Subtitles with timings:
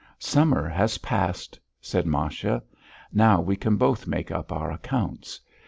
[0.17, 2.63] "Summer has passed...." said Masha.
[3.13, 5.39] "Now we can both make up our accounts.